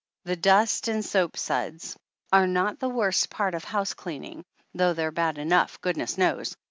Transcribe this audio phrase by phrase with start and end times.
[0.23, 1.95] The dust and soapsuds
[2.33, 4.43] are not the worst part of house cleaning,
[4.73, 6.55] though they are bad enough, goodness knows!